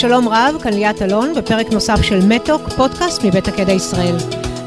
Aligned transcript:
שלום 0.00 0.28
רב, 0.28 0.54
כאן 0.62 0.72
ליאת 0.72 1.02
אלון, 1.02 1.34
בפרק 1.34 1.72
נוסף 1.72 2.02
של 2.02 2.26
מתוק, 2.26 2.68
פודקאסט 2.68 3.24
מבית 3.24 3.48
הקדע 3.48 3.72
ישראל. 3.72 4.16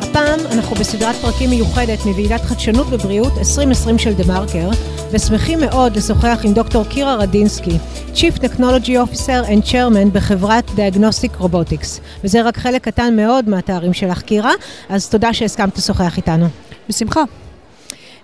הפעם 0.02 0.40
אנחנו 0.52 0.76
בסדרת 0.76 1.16
פרקים 1.16 1.50
מיוחדת 1.50 2.06
מוועידת 2.06 2.42
חדשנות 2.42 2.88
בבריאות 2.88 3.38
2020 3.38 4.00
של 4.00 4.14
דה 4.14 4.24
מרקר, 4.28 4.70
ושמחים 5.12 5.60
מאוד 5.60 5.96
לשוחח 5.96 6.40
עם 6.44 6.54
דוקטור 6.54 6.84
קירה 6.84 7.16
רדינסקי, 7.16 7.78
Chief 8.16 8.40
Technology 8.40 8.90
Officer 8.90 9.48
and 9.48 9.72
Chairman 9.72 10.10
בחברת 10.14 10.70
Diagnostic 10.70 11.42
Robotics. 11.42 12.00
וזה 12.24 12.42
רק 12.42 12.58
חלק 12.58 12.84
קטן 12.84 13.16
מאוד 13.16 13.50
מהתארים 13.50 13.94
שלך, 13.94 14.22
קירה, 14.22 14.52
אז 14.90 15.10
תודה 15.10 15.34
שהסכמת 15.34 15.78
לשוחח 15.78 16.18
איתנו. 16.18 16.46
בשמחה. 16.90 17.24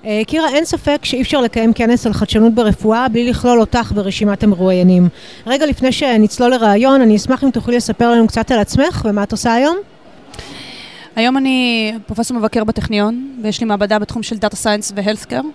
אה, 0.06 0.22
קירה, 0.28 0.50
אין 0.50 0.66
ספק 0.66 1.00
שאי 1.04 1.22
אפשר 1.22 1.42
לקיים 1.42 1.74
כנס 1.74 2.08
על 2.08 2.14
חדשנות 2.14 2.54
ברפואה 2.54 3.08
בלי 3.08 3.30
לכלול 3.30 3.60
אותך 3.60 3.92
ברשימת 3.96 4.44
המרואיינים. 4.44 5.08
רגע 5.48 5.66
לפני 5.66 5.92
שנצלול 5.92 6.52
לראיון, 6.52 7.02
אני 7.02 7.16
אשמח 7.16 7.44
אם 7.44 7.52
תוכלי 7.52 7.78
לספר 7.78 8.12
לנו 8.12 8.28
קצת 8.28 8.52
על 8.52 8.60
עצמך 8.60 9.02
ומה 9.06 9.24
את 9.24 9.32
עושה 9.32 9.54
היום. 9.54 9.78
היום 11.16 11.38
אני 11.38 11.92
פרופסור 12.06 12.38
מבקר 12.38 12.64
בטכניון, 12.64 13.40
ויש 13.43 13.60
לי 13.60 13.66
מעבדה 13.66 14.00
בתחום 14.00 14.24
של 14.24 14.36
Data 14.36 14.56
Science 14.56 14.93
ו-Healthcare, 14.96 15.46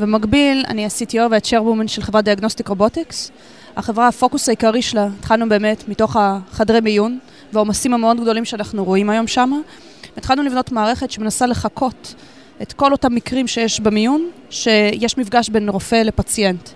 ובמקביל 0.00 0.64
אני 0.68 0.84
ה-CTO 0.84 1.20
וה-Chairwoman 1.30 1.88
של 1.88 2.02
חברת 2.02 2.28
Diagnostic 2.28 2.70
Robotics. 2.70 3.30
החברה, 3.76 4.08
הפוקוס 4.08 4.48
העיקרי 4.48 4.82
שלה, 4.82 5.08
התחלנו 5.18 5.48
באמת 5.48 5.88
מתוך 5.88 6.16
החדרי 6.20 6.80
מיון, 6.80 7.18
והעומסים 7.52 7.94
המאוד 7.94 8.20
גדולים 8.20 8.44
שאנחנו 8.44 8.84
רואים 8.84 9.10
היום 9.10 9.26
שם. 9.26 9.60
התחלנו 10.16 10.42
לבנות 10.42 10.72
מערכת 10.72 11.10
שמנסה 11.10 11.46
לחקות 11.46 12.14
את 12.62 12.72
כל 12.72 12.92
אותם 12.92 13.14
מקרים 13.14 13.46
שיש 13.46 13.80
במיון, 13.80 14.30
שיש 14.50 15.18
מפגש 15.18 15.48
בין 15.48 15.68
רופא 15.68 15.96
לפציינט. 15.96 16.68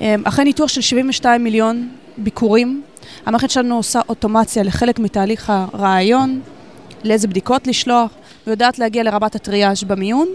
אמ, 0.00 0.22
אחרי 0.24 0.44
ניתוח 0.44 0.68
של 0.68 0.80
72 0.80 1.44
מיליון 1.44 1.88
ביקורים, 2.18 2.82
המערכת 3.26 3.50
שלנו 3.50 3.76
עושה 3.76 4.00
אוטומציה 4.08 4.62
לחלק 4.62 4.98
מתהליך 4.98 5.52
הרעיון, 5.54 6.40
לאיזה 7.04 7.28
בדיקות 7.28 7.66
לשלוח, 7.66 8.10
ויודעת 8.46 8.78
להגיע 8.78 9.02
לרמת 9.02 9.34
הטריאז' 9.34 9.84
במיון. 9.84 10.28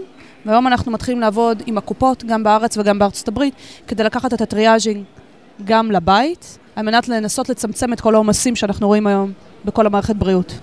והיום 0.46 0.66
אנחנו 0.66 0.92
מתחילים 0.92 1.20
לעבוד 1.20 1.62
עם 1.66 1.78
הקופות, 1.78 2.24
גם 2.24 2.44
בארץ 2.44 2.76
וגם 2.76 2.98
בארצות 2.98 3.28
הברית, 3.28 3.54
כדי 3.86 4.04
לקחת 4.04 4.34
את 4.34 4.40
הטריאז'ינג 4.40 5.04
גם 5.64 5.90
לבית, 5.90 6.58
על 6.76 6.86
מנת 6.86 7.08
לנסות 7.08 7.48
לצמצם 7.48 7.92
את 7.92 8.00
כל 8.00 8.14
העומסים 8.14 8.56
שאנחנו 8.56 8.86
רואים 8.86 9.06
היום 9.06 9.32
בכל 9.64 9.86
המערכת 9.86 10.16
בריאות. 10.16 10.54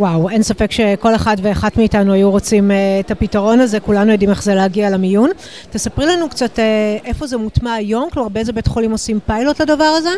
וואו, 0.00 0.30
אין 0.30 0.42
ספק 0.42 0.72
שכל 0.72 1.14
אחד 1.14 1.36
ואחת 1.42 1.76
מאיתנו 1.76 2.12
היו 2.12 2.30
רוצים 2.30 2.70
uh, 2.70 2.74
את 3.00 3.10
הפתרון 3.10 3.60
הזה, 3.60 3.80
כולנו 3.80 4.12
יודעים 4.12 4.30
איך 4.30 4.42
זה 4.42 4.54
להגיע 4.54 4.90
למיון. 4.90 5.30
תספרי 5.70 6.06
לנו 6.06 6.28
קצת 6.28 6.58
uh, 6.58 6.62
איפה 7.04 7.26
זה 7.26 7.36
מוטמע 7.36 7.72
היום, 7.72 8.08
כלומר 8.12 8.28
באיזה 8.28 8.52
בית 8.52 8.66
חולים 8.66 8.90
עושים 8.90 9.18
פיילוט 9.26 9.60
לדבר 9.60 9.84
הזה? 9.84 10.10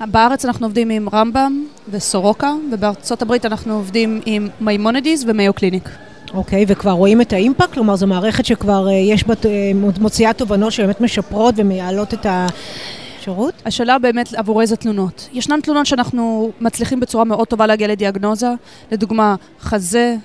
בארץ 0.00 0.44
אנחנו 0.44 0.66
עובדים 0.66 0.90
עם 0.90 1.08
רמב"ם 1.12 1.64
וסורוקה, 1.88 2.52
ובארצות 2.72 3.22
הברית 3.22 3.46
אנחנו 3.46 3.74
עובדים 3.74 4.20
עם 4.26 4.48
מימונדיז 4.60 5.24
ומיו 5.28 5.52
קליניק. 5.52 5.88
אוקיי, 6.34 6.62
okay, 6.62 6.66
וכבר 6.68 6.90
רואים 6.90 7.20
את 7.20 7.32
האימפקט? 7.32 7.72
כלומר, 7.72 7.96
זו 7.96 8.06
מערכת 8.06 8.44
שכבר 8.44 8.86
uh, 8.88 8.90
יש 8.90 9.24
בה, 9.24 9.34
uh, 9.34 10.00
מוציאה 10.00 10.32
תובנות 10.32 10.72
שבאמת 10.72 11.00
משפרות 11.00 11.54
ומייעלות 11.58 12.14
את 12.14 12.26
ה... 12.26 12.46
שירות? 13.24 13.54
השאלה 13.66 13.98
באמת 13.98 14.34
עבור 14.34 14.60
איזה 14.60 14.76
תלונות. 14.76 15.28
ישנן 15.32 15.60
תלונות 15.60 15.86
שאנחנו 15.86 16.50
מצליחים 16.60 17.00
בצורה 17.00 17.24
מאוד 17.24 17.48
טובה 17.48 17.66
להגיע 17.66 17.88
לדיאגנוזה, 17.88 18.48
לדוגמה 18.92 19.34
חזה, 19.60 20.16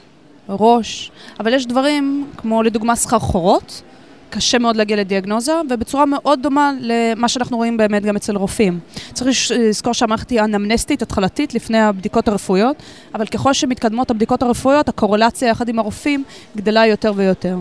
ראש, 0.50 1.12
אבל 1.40 1.54
יש 1.54 1.66
דברים 1.66 2.28
כמו 2.38 2.64
לדוגמה 2.64 2.96
סחרחורות, 2.96 3.82
קשה 4.30 4.60
מאוד 4.60 4.76
להגיע 4.76 4.98
לדיאגנוזה, 4.98 5.54
ובצורה 5.70 6.06
מאוד 6.06 6.40
דומה 6.42 6.72
למה 6.80 7.28
שאנחנו 7.28 7.58
רואים 7.58 7.78
באמת 7.78 8.04
גם 8.04 8.16
אצל 8.16 8.36
רופאים. 8.36 8.80
צריך 9.14 9.30
לזכור 9.60 9.94
שהמערכת 9.94 10.30
היא 10.30 10.42
אנמנסטית, 10.42 11.02
התחלתית, 11.02 11.54
לפני 11.54 11.80
הבדיקות 11.80 12.28
הרפואיות, 12.28 12.76
אבל 13.16 13.26
ככל 13.26 13.54
שמתקדמות 13.54 14.12
הבדיקות 14.12 14.44
הרפואיות, 14.44 14.90
הקורלציה 14.90 15.50
יחד 15.50 15.70
עם 15.70 15.80
הרופאים 15.80 16.24
גדלה 16.58 16.86
יותר 16.86 17.14
ויותר. 17.16 17.58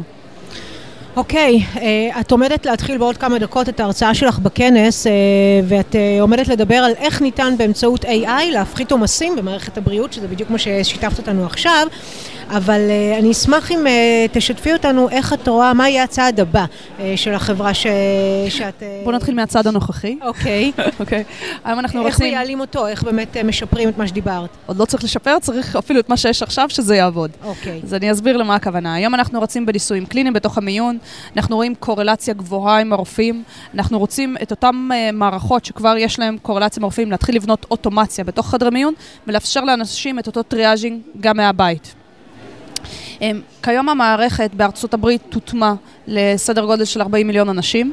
אוקיי, 1.18 1.62
okay, 1.74 1.76
uh, 1.76 2.20
את 2.20 2.30
עומדת 2.30 2.66
להתחיל 2.66 2.98
בעוד 2.98 3.16
כמה 3.16 3.38
דקות 3.38 3.68
את 3.68 3.80
ההרצאה 3.80 4.14
שלך 4.14 4.38
בכנס, 4.38 5.06
uh, 5.06 5.10
ואת 5.68 5.92
uh, 5.92 6.20
עומדת 6.20 6.48
לדבר 6.48 6.74
על 6.74 6.92
איך 6.98 7.22
ניתן 7.22 7.54
באמצעות 7.58 8.04
AI 8.04 8.50
להפחית 8.50 8.92
עומסים 8.92 9.36
במערכת 9.36 9.78
הבריאות, 9.78 10.12
שזה 10.12 10.28
בדיוק 10.28 10.50
מה 10.50 10.58
ששיתפת 10.58 11.18
אותנו 11.18 11.46
עכשיו. 11.46 11.86
אבל 12.50 12.80
uh, 12.88 13.18
אני 13.18 13.30
אשמח 13.30 13.72
אם 13.72 13.86
uh, 13.86 14.32
תשתפי 14.32 14.72
אותנו 14.72 15.08
איך 15.08 15.32
את 15.32 15.48
רואה, 15.48 15.74
מה 15.74 15.88
יהיה 15.88 16.02
הצעד 16.02 16.40
הבא 16.40 16.64
uh, 16.64 17.02
של 17.16 17.34
החברה 17.34 17.74
ש... 17.74 17.86
שאת... 18.48 18.82
Uh... 18.82 19.04
בוא 19.04 19.12
נתחיל 19.12 19.34
מהצעד 19.34 19.66
הנוכחי. 19.66 20.18
אוקיי. 20.22 20.72
אוקיי. 21.00 21.24
היום 21.64 21.78
אנחנו 21.78 22.02
רוצים... 22.02 22.12
איך 22.12 22.20
מייעלים 22.20 22.60
אותו? 22.60 22.86
איך 22.86 23.02
באמת 23.02 23.36
משפרים 23.36 23.88
את 23.88 23.98
מה 23.98 24.08
שדיברת? 24.08 24.48
עוד 24.66 24.76
לא 24.76 24.84
צריך 24.84 25.04
לשפר, 25.04 25.38
צריך 25.38 25.76
אפילו 25.76 26.00
את 26.00 26.08
מה 26.08 26.16
שיש 26.16 26.42
עכשיו, 26.42 26.70
שזה 26.70 26.96
יעבוד. 26.96 27.30
אוקיי. 27.44 27.80
אז 27.84 27.94
אני 27.94 28.12
אסביר 28.12 28.36
למה 28.36 28.54
הכוונה. 28.54 28.94
היום 28.94 29.14
אנחנו 29.14 29.42
רצים 29.42 29.66
בניסויים 29.66 30.06
קליניים 30.06 30.34
בתוך 30.34 30.58
המיון, 30.58 30.98
אנחנו 31.36 31.56
רואים 31.56 31.74
קורלציה 31.74 32.34
גבוהה 32.34 32.80
עם 32.80 32.92
הרופאים, 32.92 33.42
אנחנו 33.74 33.98
רוצים 33.98 34.36
את 34.42 34.50
אותן 34.50 34.88
מערכות 35.12 35.64
שכבר 35.64 35.96
יש 35.96 36.18
להן 36.18 36.36
קורלציה 36.42 36.80
עם 36.80 36.84
הרופאים, 36.84 37.10
להתחיל 37.10 37.36
לבנות 37.36 37.66
אוטומציה 37.70 38.24
בתוך 38.24 38.50
חדרי 38.50 38.70
מיון, 38.70 38.94
ולאפשר 39.26 39.60
לאנשים 39.60 40.18
את 40.18 40.26
אותו 40.26 40.42
טריאז'ינג 40.42 41.00
גם 41.20 41.36
מהבית. 41.36 41.94
אמ, 43.20 43.40
כיום 43.62 43.88
המערכת 43.88 44.50
בארצות 44.54 44.94
הברית 44.94 45.22
תוטמע 45.28 45.72
לסדר 46.06 46.64
גודל 46.64 46.84
של 46.84 47.00
40 47.00 47.26
מיליון 47.26 47.48
אנשים, 47.48 47.92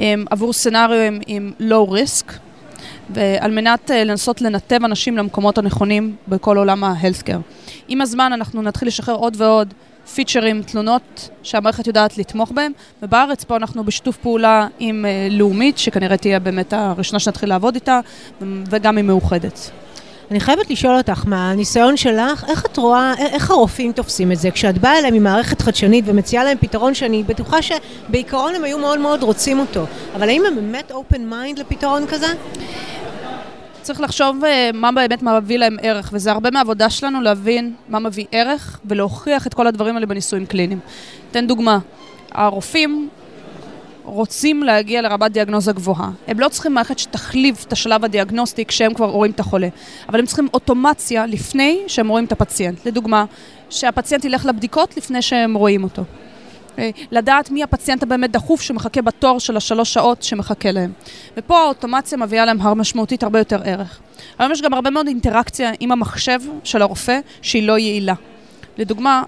אמ, 0.00 0.24
עבור 0.30 0.52
סצנריו 0.52 1.12
עם 1.26 1.52
low 1.60 1.90
risk, 1.90 2.32
ועל 3.10 3.50
מנת 3.50 3.90
אה, 3.90 4.04
לנסות 4.04 4.40
לנתב 4.40 4.84
אנשים 4.84 5.16
למקומות 5.16 5.58
הנכונים 5.58 6.16
בכל 6.28 6.56
עולם 6.56 6.84
ה-healthcare. 6.84 7.40
עם 7.88 8.00
הזמן 8.00 8.32
אנחנו 8.32 8.62
נתחיל 8.62 8.88
לשחרר 8.88 9.14
עוד 9.14 9.36
ועוד 9.38 9.74
פיצ'רים, 10.14 10.62
תלונות 10.62 11.28
שהמערכת 11.42 11.86
יודעת 11.86 12.18
לתמוך 12.18 12.50
בהם, 12.50 12.72
ובארץ 13.02 13.44
פה 13.44 13.56
אנחנו 13.56 13.84
בשיתוף 13.84 14.16
פעולה 14.16 14.66
עם 14.78 15.04
uh, 15.04 15.32
לאומית, 15.32 15.78
שכנראה 15.78 16.16
תהיה 16.16 16.40
באמת 16.40 16.72
הראשונה 16.72 17.18
שנתחיל 17.18 17.48
לעבוד 17.48 17.74
איתה, 17.74 18.00
וגם 18.40 18.98
עם 18.98 19.06
מאוחדת. 19.06 19.70
אני 20.30 20.40
חייבת 20.40 20.70
לשאול 20.70 20.96
אותך, 20.96 21.24
מהניסיון 21.26 21.96
שלך, 21.96 22.44
איך 22.48 22.66
את 22.66 22.76
רואה, 22.76 23.14
איך 23.18 23.50
הרופאים 23.50 23.92
תופסים 23.92 24.32
את 24.32 24.38
זה? 24.38 24.50
כשאת 24.50 24.78
באה 24.78 24.98
אליהם 24.98 25.14
עם 25.14 25.22
מערכת 25.22 25.62
חדשנית 25.62 26.04
ומציעה 26.08 26.44
להם 26.44 26.58
פתרון 26.60 26.94
שאני 26.94 27.22
בטוחה 27.22 27.58
שבעיקרון 27.62 28.54
הם 28.54 28.64
היו 28.64 28.78
מאוד 28.78 28.98
מאוד 28.98 29.22
רוצים 29.22 29.58
אותו, 29.58 29.86
אבל 30.14 30.28
האם 30.28 30.42
הם 30.46 30.54
באמת 30.54 30.92
open 30.92 31.16
mind 31.30 31.60
לפתרון 31.60 32.06
כזה? 32.06 32.26
צריך 33.82 34.00
לחשוב 34.00 34.44
אה, 34.44 34.70
מה 34.74 34.92
באמת 34.92 35.22
מביא 35.22 35.58
להם 35.58 35.76
ערך, 35.82 36.10
וזה 36.12 36.32
הרבה 36.32 36.50
מהעבודה 36.50 36.90
שלנו 36.90 37.20
להבין 37.20 37.74
מה 37.88 37.98
מביא 37.98 38.24
ערך 38.32 38.80
ולהוכיח 38.84 39.46
את 39.46 39.54
כל 39.54 39.66
הדברים 39.66 39.94
האלה 39.94 40.06
בניסויים 40.06 40.46
קליניים. 40.46 40.80
אתן 41.30 41.46
דוגמה, 41.46 41.78
הרופאים 42.32 43.08
רוצים 44.06 44.62
להגיע 44.62 45.02
לרמת 45.02 45.32
דיאגנוזה 45.32 45.72
גבוהה. 45.72 46.10
הם 46.26 46.40
לא 46.40 46.48
צריכים 46.48 46.74
מערכת 46.74 46.98
שתחליב 46.98 47.64
את 47.68 47.72
השלב 47.72 48.04
הדיאגנוסטי 48.04 48.64
כשהם 48.64 48.94
כבר 48.94 49.06
רואים 49.06 49.32
את 49.32 49.40
החולה, 49.40 49.68
אבל 50.08 50.18
הם 50.18 50.26
צריכים 50.26 50.48
אוטומציה 50.54 51.26
לפני 51.26 51.78
שהם 51.86 52.08
רואים 52.08 52.24
את 52.24 52.32
הפציינט. 52.32 52.86
לדוגמה, 52.86 53.24
שהפציינט 53.70 54.24
ילך 54.24 54.46
לבדיקות 54.46 54.96
לפני 54.96 55.22
שהם 55.22 55.54
רואים 55.54 55.84
אותו. 55.84 56.02
אה, 56.78 56.90
לדעת 57.10 57.50
מי 57.50 57.62
הפציינט 57.62 58.02
הבאמת 58.02 58.30
דחוף 58.30 58.60
שמחכה 58.60 59.02
בתור 59.02 59.40
של 59.40 59.56
השלוש 59.56 59.94
שעות 59.94 60.22
שמחכה 60.22 60.70
להם. 60.70 60.92
ופה 61.36 61.58
האוטומציה 61.58 62.18
מביאה 62.18 62.44
להם 62.44 62.60
הר 62.60 62.74
משמעותית 62.74 63.22
הרבה 63.22 63.38
יותר 63.38 63.60
ערך. 63.64 64.00
היום 64.38 64.52
יש 64.52 64.62
גם 64.62 64.74
הרבה 64.74 64.90
מאוד 64.90 65.06
אינטראקציה 65.06 65.70
עם 65.80 65.92
המחשב 65.92 66.40
של 66.64 66.82
הרופא 66.82 67.18
שהיא 67.42 67.62
לא 67.62 67.78
יעילה. 67.78 68.14
לדוגמה, 68.78 69.22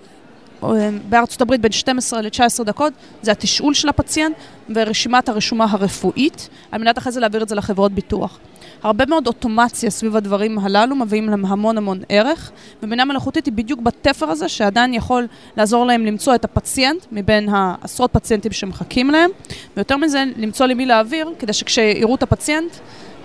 בארצות 1.08 1.40
הברית 1.40 1.60
בין 1.60 1.72
12 1.72 2.22
ל-19 2.22 2.64
דקות, 2.64 2.92
זה 3.22 3.32
התשאול 3.32 3.74
של 3.74 3.88
הפציינט 3.88 4.36
ורשימת 4.74 5.28
הרשומה 5.28 5.66
הרפואית, 5.70 6.48
על 6.72 6.80
מנת 6.80 6.98
אחרי 6.98 7.12
זה 7.12 7.20
להעביר 7.20 7.42
את 7.42 7.48
זה 7.48 7.54
לחברות 7.54 7.92
ביטוח. 7.92 8.38
הרבה 8.82 9.06
מאוד 9.06 9.26
אוטומציה 9.26 9.90
סביב 9.90 10.16
הדברים 10.16 10.58
הללו 10.58 10.96
מביאים 10.96 11.28
להם 11.28 11.44
המון 11.46 11.78
המון 11.78 12.00
ערך, 12.08 12.50
ובינה 12.82 13.04
מלאכותית 13.04 13.46
היא 13.46 13.54
בדיוק 13.54 13.80
בתפר 13.80 14.26
הזה 14.26 14.48
שעדיין 14.48 14.94
יכול 14.94 15.26
לעזור 15.56 15.86
להם 15.86 16.06
למצוא 16.06 16.34
את 16.34 16.44
הפציינט 16.44 17.06
מבין 17.12 17.48
העשרות 17.52 18.12
פציינטים 18.12 18.52
שמחכים 18.52 19.10
להם, 19.10 19.30
ויותר 19.76 19.96
מזה, 19.96 20.24
למצוא 20.36 20.66
למי 20.66 20.86
להעביר, 20.86 21.28
כדי 21.38 21.52
שכשיראו 21.52 22.14
את 22.14 22.22
הפציינט, 22.22 22.72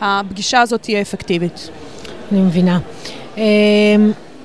הפגישה 0.01 0.61
הזאת 0.61 0.81
תהיה 0.81 1.01
אפקטיבית. 1.01 1.69
אני 2.31 2.41
מבינה. 2.41 2.79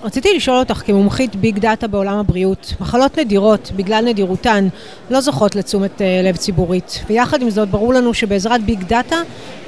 רציתי 0.02 0.34
לשאול 0.34 0.56
אותך 0.56 0.82
כמומחית 0.86 1.36
big 1.37 1.58
data 1.58 1.87
בעולם 1.86 2.18
הבריאות, 2.18 2.74
מחלות 2.80 3.18
נדירות, 3.18 3.72
בגלל 3.76 4.04
נדירותן, 4.04 4.68
לא 5.10 5.20
זוכות 5.20 5.56
לתשומת 5.56 6.02
אה, 6.02 6.20
לב 6.24 6.36
ציבורית. 6.36 7.04
ויחד 7.06 7.42
עם 7.42 7.50
זאת, 7.50 7.68
ברור 7.68 7.94
לנו 7.94 8.14
שבעזרת 8.14 8.62
big 8.62 8.82
data 8.82 9.16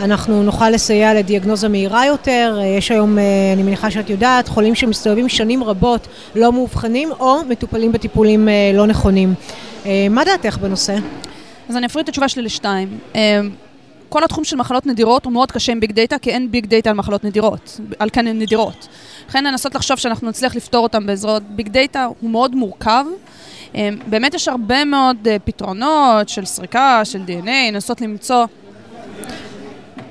אנחנו 0.01 0.43
נוכל 0.43 0.71
לסייע 0.71 1.15
לדיאגנוזה 1.15 1.69
מהירה 1.69 2.07
יותר. 2.07 2.59
אה, 2.61 2.67
יש 2.67 2.91
היום, 2.91 3.19
אה, 3.19 3.25
אני 3.53 3.63
מניחה 3.63 3.91
שאת 3.91 4.11
יודעת, 4.11 4.49
חולים 4.49 4.75
שמסתובבים 4.75 5.29
שנים 5.29 5.65
רבות 5.65 6.07
לא 6.35 6.53
מאובחנים, 6.53 7.13
או 7.21 7.37
מטופלים 7.49 7.93
בטיפולים 7.93 8.49
לא 8.75 8.87
נכונים. 8.87 9.35
מה 10.11 10.25
דעתך 10.25 10.59
בנושא? 10.59 10.97
אז 11.69 11.77
אני 11.77 11.87
אפריד 11.87 12.03
את 12.03 12.09
התשובה 12.09 12.29
שלי 12.29 12.43
לשתיים. 12.43 12.99
כל 14.11 14.25
התחום 14.25 14.45
של 14.45 14.57
מחלות 14.57 14.87
נדירות 14.87 15.25
הוא 15.25 15.33
מאוד 15.33 15.53
קשה 15.53 15.73
עם 15.73 15.81
big 15.81 15.93
data, 15.93 16.19
כי 16.19 16.31
אין 16.31 16.51
big 16.51 16.67
data 16.67 16.91
על 16.91 16.97
מחלות 16.97 17.25
נדירות, 17.25 17.81
על 17.99 18.09
כן 18.13 18.27
הן 18.27 18.39
נדירות. 18.39 18.89
לכן 19.29 19.45
לנסות 19.45 19.75
לחשוב 19.75 19.99
שאנחנו 19.99 20.29
נצליח 20.29 20.57
לפתור 20.57 20.83
אותם 20.83 21.07
בעזרת 21.07 21.43
big 21.43 21.69
data 21.69 22.09
הוא 22.21 22.31
מאוד 22.31 22.55
מורכב. 22.55 23.05
אמ, 23.75 23.99
באמת 24.07 24.35
יש 24.35 24.49
הרבה 24.49 24.85
מאוד 24.85 25.29
אה, 25.29 25.37
פתרונות 25.39 26.29
של 26.29 26.45
סריקה, 26.45 27.01
של 27.05 27.23
DNA, 27.27 27.73
לנסות 27.73 28.01
למצוא 28.01 28.45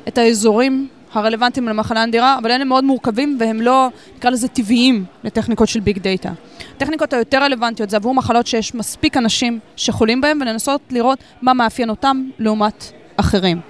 את 0.08 0.18
האזורים 0.18 0.88
הרלוונטיים 1.14 1.68
למחלה 1.68 2.06
נדירה, 2.06 2.38
אבל 2.38 2.52
אלה 2.52 2.64
מאוד 2.64 2.84
מורכבים 2.84 3.38
והם 3.40 3.62
לא, 3.62 3.88
נקרא 4.18 4.30
לזה 4.30 4.48
טבעיים 4.48 5.06
לטכניקות 5.24 5.68
של 5.68 5.80
big 5.80 6.00
data. 6.00 6.32
הטכניקות 6.76 7.14
היותר 7.14 7.44
רלוונטיות 7.44 7.90
זה 7.90 7.98
עבור 7.98 8.14
מחלות 8.14 8.48
שיש 8.48 8.76
מספיק 8.76 9.18
אנשים 9.18 9.60
שחולים 9.76 10.22
בהן 10.22 10.42
ולנסות 10.42 10.82
לראות 10.92 11.20
מה 11.42 11.54
מאפיין 11.54 11.90
אותם 11.90 12.24
לעומת 12.40 12.99
אחרים. 13.20 13.62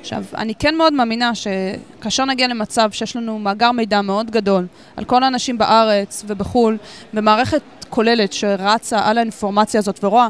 עכשיו, 0.00 0.24
אני 0.34 0.54
כן 0.54 0.74
מאוד 0.74 0.92
מאמינה 0.92 1.32
שכאשר 1.34 2.24
נגיע 2.24 2.48
למצב 2.48 2.90
שיש 2.92 3.16
לנו 3.16 3.38
מאגר 3.38 3.72
מידע 3.72 4.02
מאוד 4.02 4.30
גדול 4.30 4.66
על 4.96 5.04
כל 5.04 5.22
האנשים 5.22 5.58
בארץ 5.58 6.24
ובחו"ל, 6.26 6.76
ומערכת 7.14 7.62
כוללת 7.88 8.32
שרצה 8.32 8.98
על 9.04 9.18
האינפורמציה 9.18 9.78
הזאת 9.78 10.04
ורואה 10.04 10.28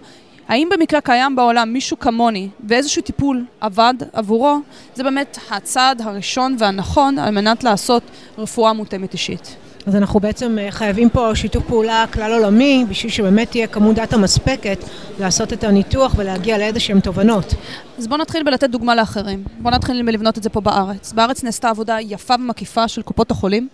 האם 0.49 0.69
במקרה 0.73 1.01
קיים 1.01 1.37
בעולם 1.37 1.73
מישהו 1.73 1.99
כמוני 1.99 2.49
ואיזשהו 2.69 3.03
טיפול 3.03 3.45
עבד 3.61 3.95
עבורו, 4.13 4.59
זה 4.95 5.03
באמת 5.03 5.39
הצעד 5.51 6.03
הראשון 6.03 6.57
והנכון 6.59 7.19
על 7.19 7.31
מנת 7.31 7.65
לעשות 7.65 8.03
רפואה 8.39 8.73
מותאמת 8.73 9.13
אישית. 9.13 9.57
אז 9.87 9.97
אנחנו 9.97 10.21
בעצם 10.21 10.59
אה, 10.59 10.71
חייבים 10.71 11.09
פה 11.11 11.31
שיתוף 11.35 11.65
פעולה 11.67 12.05
כלל 12.13 12.33
עולמי, 12.33 12.85
בשביל 12.89 13.13
שבאמת 13.13 13.51
תהיה 13.51 13.67
כמות 13.67 13.95
דאטה 13.97 14.17
מספקת 14.17 14.79
לעשות 15.21 15.53
את 15.53 15.65
הניתוח 15.65 16.15
ולהגיע 16.17 16.59
לאיזה 16.59 16.81
שהן 16.81 17.01
תובנות. 17.01 17.55
אז 17.99 18.07
בואו 18.07 18.21
נתחיל 18.21 18.43
בלתת 18.43 18.71
דוגמה 18.71 18.95
לאחרים. 18.95 19.45
בואו 19.59 19.75
נתחיל 19.75 20.03
בלבנות 20.03 20.39
את 20.39 20.43
זה 20.43 20.51
פה 20.51 20.61
בארץ. 20.61 21.13
בארץ 21.13 21.45
נעשתה 21.45 21.71
עבודה 21.71 21.97
יפה 22.01 22.35
ומקיפה 22.35 22.89
של 22.89 23.03
קופות 23.03 23.31
החולים, 23.31 23.69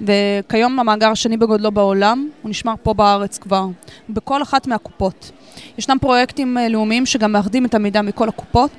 וכיום 0.00 0.80
המאגר 0.80 1.10
השני 1.10 1.36
בגודלו 1.36 1.72
בעולם, 1.72 2.28
הוא 2.42 2.50
נשמר 2.50 2.74
פה 2.82 2.94
בארץ 2.94 3.38
כבר, 3.38 3.66
בכל 4.10 4.42
אחת 4.42 4.66
מהקופות. 4.66 5.30
ישנם 5.78 5.96
פרויקטים 6.00 6.58
אה, 6.58 6.68
לאומיים 6.68 7.06
שגם 7.06 7.32
מאחדים 7.32 7.64
את 7.64 7.74
המידע 7.74 8.02
מכל 8.02 8.28
הקופות. 8.28 8.70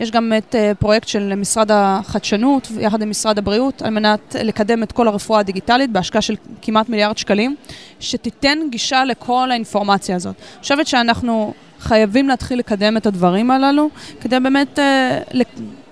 יש 0.00 0.10
גם 0.10 0.32
את 0.38 0.54
אה, 0.54 0.72
פרויקט 0.74 1.08
של 1.08 1.34
משרד 1.34 1.70
החדשנות 1.70 2.68
יחד 2.80 3.02
עם 3.02 3.10
משרד 3.10 3.38
הבריאות 3.38 3.82
על 3.82 3.90
מנת 3.90 4.36
לקדם 4.44 4.82
את 4.82 4.92
כל 4.92 5.08
הרפואה 5.08 5.40
הדיגיטלית 5.40 5.90
בהשקעה 5.90 6.22
של 6.22 6.34
כמעט 6.62 6.88
מיליארד 6.88 7.18
שקלים, 7.18 7.56
שתיתן 8.00 8.58
גישה 8.70 9.04
לכל 9.04 9.50
האינפורמציה 9.50 10.16
הזאת. 10.16 10.34
אני 10.54 10.62
חושבת 10.62 10.86
שאנחנו 10.86 11.52
חייבים 11.80 12.28
להתחיל 12.28 12.58
לקדם 12.58 12.96
את 12.96 13.06
הדברים 13.06 13.50
הללו, 13.50 13.88
כדי 14.20 14.40
באמת, 14.40 14.78
אה, 14.78 15.20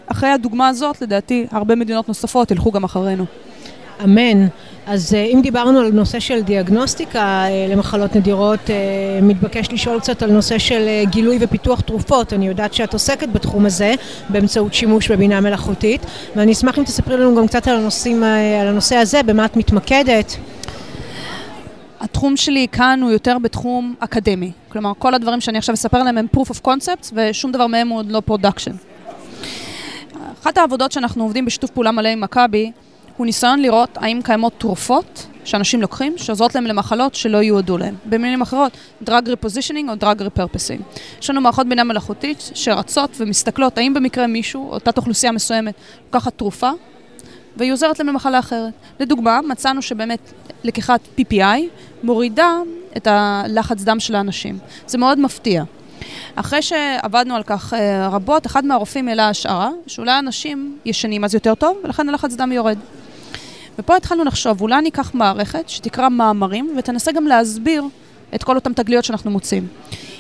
אחרי 0.06 0.28
הדוגמה 0.28 0.68
הזאת, 0.68 1.02
לדעתי, 1.02 1.46
הרבה 1.50 1.74
מדינות 1.74 2.08
נוספות 2.08 2.50
ילכו 2.50 2.72
גם 2.72 2.84
אחרינו. 2.84 3.26
אמן. 4.04 4.46
אז 4.86 5.14
אה, 5.14 5.22
אם 5.22 5.40
דיברנו 5.42 5.80
על 5.80 5.90
נושא 5.92 6.20
של 6.20 6.42
דיאגנוסטיקה 6.42 7.18
אה, 7.18 7.66
למחלות 7.70 8.16
נדירות, 8.16 8.70
אה, 8.70 8.74
מתבקש 9.22 9.72
לשאול 9.72 10.00
קצת 10.00 10.22
על 10.22 10.30
נושא 10.30 10.58
של 10.58 10.88
גילוי 11.04 11.38
ופיתוח 11.40 11.80
תרופות. 11.80 12.32
אני 12.32 12.46
יודעת 12.46 12.74
שאת 12.74 12.92
עוסקת 12.92 13.28
בתחום 13.28 13.66
הזה 13.66 13.94
באמצעות 14.28 14.74
שימוש 14.74 15.10
בבינה 15.10 15.40
מלאכותית, 15.40 16.06
ואני 16.36 16.52
אשמח 16.52 16.78
אם 16.78 16.84
תספרי 16.84 17.16
לנו 17.16 17.36
גם 17.36 17.46
קצת 17.46 17.68
על, 17.68 17.76
הנושאים, 17.76 18.22
על 18.60 18.68
הנושא 18.68 18.96
הזה, 18.96 19.22
במה 19.22 19.44
את 19.44 19.56
מתמקדת. 19.56 20.36
התחום 22.00 22.36
שלי 22.36 22.66
כאן 22.72 23.00
הוא 23.02 23.10
יותר 23.10 23.36
בתחום 23.42 23.94
אקדמי. 23.98 24.52
כלומר, 24.68 24.92
כל 24.98 25.14
הדברים 25.14 25.40
שאני 25.40 25.58
עכשיו 25.58 25.74
אספר 25.74 25.98
עליהם 25.98 26.18
הם 26.18 26.26
proof 26.36 26.50
of 26.50 26.68
concepts, 26.68 27.12
ושום 27.12 27.52
דבר 27.52 27.66
מהם 27.66 27.88
הוא 27.88 27.98
עוד 27.98 28.10
לא 28.10 28.22
production. 28.30 28.72
אחת 30.42 30.58
העבודות 30.58 30.92
שאנחנו 30.92 31.22
עובדים 31.22 31.44
בשיתוף 31.44 31.70
פעולה 31.70 31.90
מלא 31.90 32.08
עם 32.08 32.20
מכבי, 32.20 32.72
הוא 33.16 33.26
ניסיון 33.26 33.62
לראות 33.62 33.98
האם 34.00 34.20
קיימות 34.24 34.52
תרופות 34.58 35.26
שאנשים 35.44 35.82
לוקחים, 35.82 36.18
שעוזרות 36.18 36.54
להם 36.54 36.64
למחלות 36.66 37.14
שלא 37.14 37.38
יועדו 37.38 37.78
להם. 37.78 37.94
במילים 38.04 38.42
אחרות, 38.42 38.72
drug 39.02 39.28
repositioning 39.28 39.90
או 39.90 39.94
drug 39.94 40.22
repurposing. 40.22 40.80
יש 41.22 41.30
לנו 41.30 41.40
מערכות 41.40 41.66
בינה 41.66 41.84
מלאכותית 41.84 42.50
שרצות 42.54 43.10
ומסתכלות 43.18 43.78
האם 43.78 43.94
במקרה 43.94 44.26
מישהו, 44.26 44.70
או 44.70 44.78
תת 44.78 44.96
אוכלוסייה 44.96 45.32
מסוימת, 45.32 45.74
לוקחת 46.04 46.38
תרופה, 46.38 46.70
והיא 47.56 47.72
עוזרת 47.72 47.98
להם 47.98 48.08
למחלה 48.08 48.38
אחרת. 48.38 48.72
לדוגמה, 49.00 49.40
מצאנו 49.48 49.82
שבאמת 49.82 50.32
לקיחת 50.64 51.00
PPI 51.18 51.60
מורידה 52.02 52.52
את 52.96 53.06
הלחץ 53.10 53.82
דם 53.82 54.00
של 54.00 54.14
האנשים. 54.14 54.58
זה 54.86 54.98
מאוד 54.98 55.18
מפתיע. 55.18 55.64
אחרי 56.34 56.62
שעבדנו 56.62 57.34
על 57.34 57.42
כך 57.42 57.74
אה, 57.74 58.08
רבות, 58.08 58.46
אחד 58.46 58.64
מהרופאים 58.64 59.08
העלה 59.08 59.28
השערה, 59.28 59.70
שאולי 59.86 60.18
אנשים 60.18 60.78
ישנים 60.84 61.24
אז 61.24 61.34
יותר 61.34 61.54
טוב, 61.54 61.76
ולכן 61.84 62.08
הלחץ 62.08 62.34
דם 62.34 62.52
יורד. 62.52 62.78
ופה 63.78 63.96
התחלנו 63.96 64.24
לחשוב, 64.24 64.60
אולי 64.60 64.82
ניקח 64.82 65.14
מערכת 65.14 65.68
שתקרא 65.68 66.08
מאמרים 66.08 66.74
ותנסה 66.78 67.12
גם 67.12 67.26
להסביר 67.26 67.84
את 68.34 68.44
כל 68.44 68.54
אותם 68.54 68.72
תגליות 68.72 69.04
שאנחנו 69.04 69.30
מוצאים. 69.30 69.66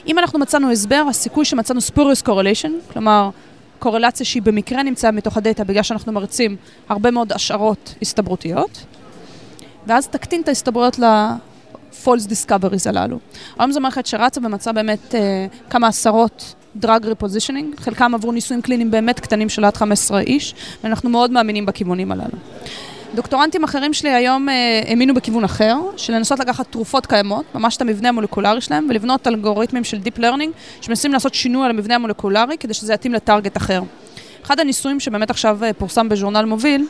אם 0.06 0.18
אנחנו 0.18 0.38
מצאנו 0.38 0.72
הסבר, 0.72 1.04
הסיכוי 1.10 1.44
שמצאנו 1.44 1.80
spurious 1.80 2.26
correlation, 2.28 2.92
כלומר 2.92 3.30
קורלציה 3.78 4.26
שהיא 4.26 4.42
במקרה 4.42 4.82
נמצאה 4.82 5.10
מתוך 5.10 5.36
הדאטה 5.36 5.64
בגלל 5.64 5.82
שאנחנו 5.82 6.12
מרצים 6.12 6.56
הרבה 6.88 7.10
מאוד 7.10 7.32
השערות 7.32 7.94
הסתברותיות, 8.02 8.84
ואז 9.86 10.08
תקטין 10.08 10.40
את 10.40 10.48
ההסתברויות 10.48 10.98
ל-false 10.98 12.28
discoveries 12.28 12.88
הללו. 12.88 13.18
היום 13.58 13.72
זו 13.72 13.80
מערכת 13.80 14.06
שרצה 14.06 14.40
ומצאה 14.44 14.72
באמת 14.72 15.14
אה, 15.14 15.46
כמה 15.70 15.88
עשרות 15.88 16.54
דרג 16.76 17.06
ריפוזישנינג, 17.06 17.74
חלקם 17.80 18.14
עברו 18.14 18.32
ניסויים 18.32 18.62
קליניים 18.62 18.90
באמת 18.90 19.20
קטנים 19.20 19.48
של 19.48 19.64
עד 19.64 19.76
15 19.76 20.20
איש, 20.20 20.54
ואנחנו 20.84 21.10
מאוד 21.10 21.30
מאמינים 21.30 21.66
בכיוונים 21.66 22.12
הללו. 22.12 22.38
דוקטורנטים 23.14 23.64
אחרים 23.64 23.92
שלי 23.92 24.10
היום 24.10 24.48
אה, 24.48 24.82
האמינו 24.88 25.14
בכיוון 25.14 25.44
אחר, 25.44 25.76
של 25.96 26.14
לנסות 26.14 26.38
לקחת 26.38 26.66
תרופות 26.70 27.06
קיימות, 27.06 27.44
ממש 27.54 27.76
את 27.76 27.80
המבנה 27.80 28.08
המולקולרי 28.08 28.60
שלהם, 28.60 28.86
ולבנות 28.90 29.26
אלגוריתמים 29.26 29.84
של 29.84 29.98
Deep 30.04 30.18
Learning, 30.18 30.80
שמנסים 30.80 31.12
לעשות 31.12 31.34
שינוי 31.34 31.64
על 31.64 31.70
המבנה 31.70 31.94
המולקולרי, 31.94 32.58
כדי 32.58 32.74
שזה 32.74 32.94
יתאים 32.94 33.14
לטארגט 33.14 33.56
אחר. 33.56 33.82
אחד 34.42 34.60
הניסויים 34.60 35.00
שבאמת 35.00 35.30
עכשיו 35.30 35.64
אה, 35.64 35.72
פורסם 35.72 36.08
בז'ורנל 36.08 36.44
מוביל, 36.44 36.86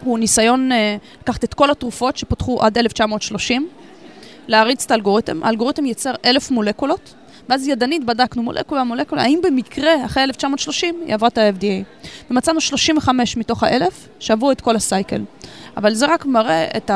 הוא 0.00 0.18
ניסיון 0.18 0.72
אה, 0.72 0.96
לקחת 1.22 1.44
את 1.44 1.54
כל 1.54 1.70
התרופות 1.70 2.16
שפותחו 2.16 2.62
עד 2.62 2.78
1930, 2.78 3.68
להריץ 4.48 4.84
את 4.84 4.90
האלגוריתם, 4.90 5.42
האלגוריתם 5.42 5.86
ייצר 5.86 6.14
אלף 6.24 6.50
מולקולות, 6.50 7.14
ואז 7.50 7.68
ידנית 7.68 8.04
בדקנו 8.04 8.42
מולקולה, 8.42 8.84
מולקולה, 8.84 9.22
האם 9.22 9.40
במקרה 9.42 10.04
אחרי 10.04 10.22
1930 10.22 10.94
היא 11.06 11.14
עברה 11.14 11.28
את 11.28 11.38
ה-FDA. 11.38 12.04
ומצאנו 12.30 12.60
35 12.60 13.36
מתוך 13.36 13.62
האלף 13.62 14.08
שעברו 14.18 14.52
את 14.52 14.60
כל 14.60 14.76
הסייקל. 14.76 15.22
אבל 15.76 15.94
זה 15.94 16.06
רק 16.06 16.26
מראה 16.26 16.68
את 16.76 16.90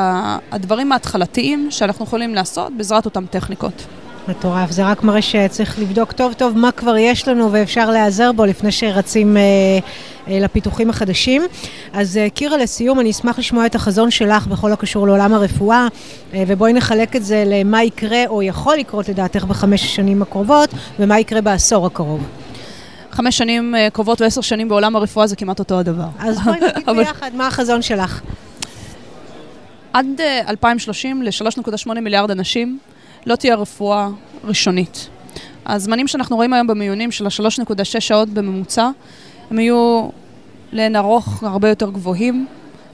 הדברים 0.51 0.91
ההתחלתיים 0.91 1.67
שאנחנו 1.71 2.05
יכולים 2.05 2.35
לעשות 2.35 2.73
בעזרת 2.77 3.05
אותן 3.05 3.25
טכניקות. 3.25 3.85
מטורף, 4.27 4.71
זה 4.71 4.85
רק 4.85 5.03
מראה 5.03 5.21
שצריך 5.21 5.79
לבדוק 5.79 6.11
טוב 6.11 6.33
טוב 6.33 6.57
מה 6.57 6.71
כבר 6.71 6.97
יש 6.97 7.27
לנו 7.27 7.51
ואפשר 7.51 7.89
להיעזר 7.89 8.31
בו 8.31 8.45
לפני 8.45 8.71
שרצים 8.71 9.37
אה, 9.37 9.41
אה, 10.27 10.39
לפיתוחים 10.39 10.89
החדשים. 10.89 11.41
אז 11.93 12.17
אה, 12.17 12.29
קירה, 12.29 12.57
לסיום, 12.57 12.99
אני 12.99 13.11
אשמח 13.11 13.39
לשמוע 13.39 13.65
את 13.65 13.75
החזון 13.75 14.11
שלך 14.11 14.47
בכל 14.47 14.71
הקשור 14.71 15.07
לעולם 15.07 15.33
הרפואה, 15.33 15.87
אה, 16.33 16.43
ובואי 16.47 16.73
נחלק 16.73 17.15
את 17.15 17.25
זה 17.25 17.43
למה 17.47 17.83
יקרה 17.83 18.23
או 18.27 18.43
יכול 18.43 18.77
לקרות 18.77 19.09
לדעתך 19.09 19.43
בחמש 19.43 19.83
השנים 19.83 20.21
הקרובות, 20.21 20.69
ומה 20.99 21.19
יקרה 21.19 21.41
בעשור 21.41 21.85
הקרוב. 21.85 22.27
חמש 23.11 23.37
שנים 23.37 23.75
אה, 23.75 23.89
קרובות 23.89 24.21
ועשר 24.21 24.41
שנים 24.41 24.69
בעולם 24.69 24.95
הרפואה 24.95 25.27
זה 25.27 25.35
כמעט 25.35 25.59
אותו 25.59 25.79
הדבר. 25.79 26.07
אז 26.19 26.39
בואי 26.39 26.59
נגיד 26.59 26.89
ביחד, 26.97 27.31
מה 27.33 27.47
החזון 27.47 27.81
שלך? 27.81 28.21
עד 29.93 30.05
2030 30.49 31.21
אה, 31.21 31.25
ל-3.8 31.25 31.99
מיליארד 31.99 32.31
אנשים 32.31 32.79
לא 33.25 33.35
תהיה 33.35 33.55
רפואה 33.55 34.09
ראשונית. 34.43 35.09
הזמנים 35.65 36.07
שאנחנו 36.07 36.35
רואים 36.35 36.53
היום 36.53 36.67
במיונים 36.67 37.11
של 37.11 37.25
ה-3.6 37.25 37.99
שעות 37.99 38.29
בממוצע, 38.29 38.89
הם 39.51 39.59
יהיו 39.59 40.09
לאין 40.73 40.95
ארוך 40.95 41.43
הרבה 41.43 41.69
יותר 41.69 41.89
גבוהים 41.89 42.47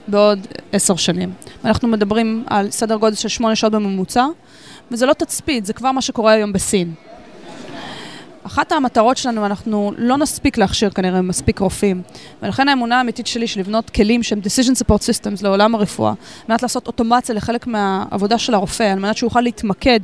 בעוד 0.08 0.46
עשר 0.72 0.96
שנים. 0.96 1.32
אנחנו 1.64 1.88
מדברים 1.88 2.44
על 2.46 2.70
סדר 2.70 2.96
גודל 2.96 3.14
של 3.14 3.28
שמונה 3.28 3.56
שעות 3.56 3.72
בממוצע, 3.72 4.26
וזה 4.90 5.06
לא 5.06 5.12
תצפית, 5.12 5.66
זה 5.66 5.72
כבר 5.72 5.92
מה 5.92 6.02
שקורה 6.02 6.32
היום 6.32 6.52
בסין. 6.52 6.94
אחת 8.46 8.72
המטרות 8.72 9.16
שלנו, 9.16 9.46
אנחנו 9.46 9.92
לא 9.98 10.16
נספיק 10.16 10.58
להכשיר 10.58 10.90
כנראה 10.90 11.22
מספיק 11.22 11.58
רופאים. 11.58 12.02
ולכן 12.42 12.68
האמונה 12.68 12.98
האמיתית 12.98 13.26
שלי 13.26 13.46
של 13.46 13.60
לבנות 13.60 13.90
כלים 13.90 14.22
שהם 14.22 14.40
decision 14.44 14.84
support 14.84 15.00
systems 15.00 15.42
לעולם 15.42 15.74
הרפואה, 15.74 16.10
על 16.10 16.16
מנת 16.48 16.62
לעשות 16.62 16.86
אוטומציה 16.86 17.34
לחלק 17.34 17.66
מהעבודה 17.66 18.38
של 18.38 18.54
הרופא, 18.54 18.82
על 18.82 18.98
מנת 18.98 19.16
שהוא 19.16 19.26
יוכל 19.26 19.40
להתמקד 19.40 20.00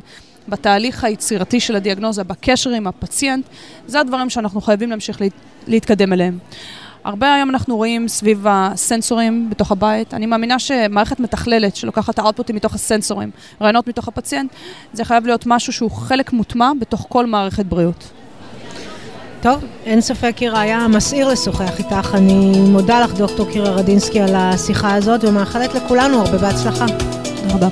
בתהליך 0.48 1.04
היצירתי 1.04 1.60
של 1.60 1.76
הדיאגנוזה, 1.76 2.24
בקשר 2.24 2.70
עם 2.70 2.86
הפציינט, 2.86 3.46
זה 3.86 4.00
הדברים 4.00 4.30
שאנחנו 4.30 4.60
חייבים 4.60 4.90
להמשיך 4.90 5.20
להת, 5.20 5.32
להתקדם 5.66 6.12
אליהם. 6.12 6.38
הרבה 7.04 7.34
היום 7.34 7.50
אנחנו 7.50 7.76
רואים 7.76 8.08
סביב 8.08 8.46
הסנסורים 8.48 9.50
בתוך 9.50 9.72
הבית. 9.72 10.14
אני 10.14 10.26
מאמינה 10.26 10.58
שמערכת 10.58 11.20
מתכללת 11.20 11.76
שלוקחת 11.76 12.14
את 12.14 12.18
האוטפוטים 12.18 12.56
מתוך 12.56 12.74
הסנסורים, 12.74 13.30
רעיונות 13.60 13.86
מתוך 13.86 14.08
הפציינט, 14.08 14.52
זה 14.92 15.04
חייב 15.04 15.26
להיות 15.26 15.46
משהו 15.46 15.72
שהוא 15.72 15.90
חלק 15.90 16.32
מוטמע 16.32 16.72
בתוך 16.80 17.06
כל 17.08 17.26
מערכת 17.26 17.66
בריאות. 17.66 18.10
טוב, 19.42 19.64
אין 19.84 20.00
ספק, 20.00 20.32
קירה, 20.36 20.60
היה 20.60 20.88
מסעיר 20.88 21.28
לשוחח 21.28 21.78
איתך. 21.78 22.14
אני 22.14 22.60
מודה 22.60 23.00
לך, 23.00 23.14
דוקטור 23.14 23.46
קירה 23.50 23.70
רדינסקי, 23.70 24.20
על 24.20 24.34
השיחה 24.34 24.94
הזאת, 24.94 25.24
ומאחלת 25.24 25.74
לכולנו 25.74 26.20
הרבה 26.20 26.38
בהצלחה. 26.38 26.86
תודה 26.86 27.54
רבה. 27.54 27.68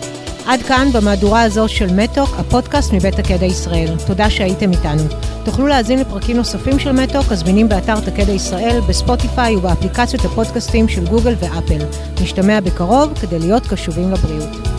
עד 0.46 0.62
כאן 0.62 0.88
במהדורה 0.92 1.42
הזו 1.42 1.68
של 1.68 1.94
מתוק, 1.94 2.30
הפודקאסט 2.38 2.92
מבית 2.92 3.14
תקדע 3.14 3.46
ישראל. 3.46 3.88
תודה 4.06 4.30
שהייתם 4.30 4.72
איתנו. 4.72 5.02
תוכלו 5.44 5.66
להאזין 5.66 5.98
לפרקים 5.98 6.36
נוספים 6.36 6.78
של 6.78 6.92
מתוק, 6.92 7.32
הזמינים 7.32 7.68
באתר 7.68 8.00
תקדע 8.00 8.32
ישראל, 8.32 8.80
בספוטיפיי 8.88 9.56
ובאפליקציות 9.56 10.24
הפודקאסטים 10.24 10.88
של 10.88 11.04
גוגל 11.04 11.34
ואפל. 11.38 11.84
נשתמע 12.22 12.60
בקרוב 12.60 13.18
כדי 13.20 13.38
להיות 13.38 13.66
קשובים 13.66 14.12
לבריאות. 14.12 14.75